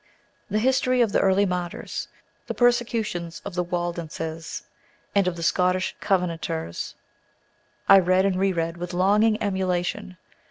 [0.49, 2.07] The history of the early martyrs,
[2.47, 4.63] the persecutions of the Waldenses
[5.13, 6.95] and of the Scotch Covenanters,
[7.87, 10.17] I read and re read with longing emulation!